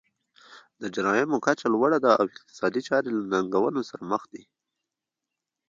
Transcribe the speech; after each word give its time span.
د 0.81 0.83
جرایمو 0.95 1.37
کچه 1.45 1.65
لوړه 1.73 1.97
ده 2.05 2.11
او 2.19 2.25
اقتصادي 2.35 2.81
چارې 2.89 3.09
له 3.15 3.23
ننګونو 3.33 3.81
سره 3.89 4.03
مخ 4.11 4.23
دي. 4.33 4.43